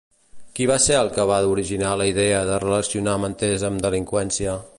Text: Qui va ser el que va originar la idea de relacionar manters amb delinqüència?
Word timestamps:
Qui 0.59 0.65
va 0.71 0.77
ser 0.85 0.95
el 1.01 1.11
que 1.17 1.25
va 1.31 1.37
originar 1.51 1.91
la 2.03 2.07
idea 2.13 2.41
de 2.51 2.59
relacionar 2.65 3.17
manters 3.27 3.69
amb 3.71 3.87
delinqüència? 3.89 4.61